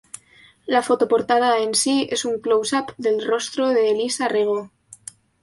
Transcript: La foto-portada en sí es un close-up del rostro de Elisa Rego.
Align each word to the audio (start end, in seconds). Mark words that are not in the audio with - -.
La 0.75 0.79
foto-portada 0.87 1.49
en 1.65 1.75
sí 1.81 1.93
es 2.17 2.25
un 2.31 2.39
close-up 2.47 2.95
del 3.09 3.21
rostro 3.27 3.69
de 3.77 3.85
Elisa 3.93 4.27
Rego. 4.35 4.59